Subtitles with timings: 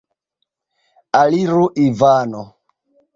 [1.19, 2.41] Aliru, Ivano!